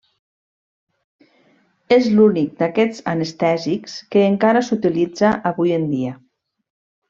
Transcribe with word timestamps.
És 1.97 2.07
l'únic 2.15 2.57
d'aquests 2.63 3.03
anestèsics 3.13 3.95
que 4.17 4.27
encara 4.33 4.67
s'utilitza 4.71 5.39
avui 5.55 5.79
en 5.81 5.89
dia. 5.97 6.19